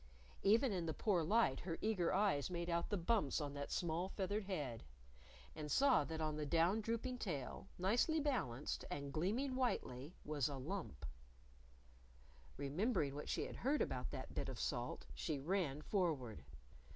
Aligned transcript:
Even 0.41 0.71
in 0.71 0.87
the 0.87 0.95
poor 0.95 1.21
light 1.23 1.59
her 1.59 1.77
eager 1.79 2.11
eyes 2.11 2.49
made 2.49 2.71
out 2.71 2.89
the 2.89 2.97
bumps 2.97 3.39
on 3.39 3.53
that 3.53 3.69
small 3.71 4.09
feathered 4.09 4.45
head. 4.45 4.83
And 5.55 5.71
saw 5.71 6.05
that 6.05 6.19
on 6.19 6.37
the 6.37 6.45
down 6.47 6.81
drooping 6.81 7.19
tail, 7.19 7.67
nicely 7.77 8.19
balanced, 8.19 8.83
and 8.89 9.13
gleaming 9.13 9.55
whitely, 9.55 10.15
was 10.25 10.49
a 10.49 10.57
lump. 10.57 11.05
Remembering 12.57 13.13
what 13.13 13.29
she 13.29 13.45
had 13.45 13.57
heard 13.57 13.83
about 13.83 14.09
that 14.09 14.33
bit 14.33 14.49
of 14.49 14.59
salt, 14.59 15.05
she 15.13 15.37
ran 15.37 15.83
forward. 15.83 16.43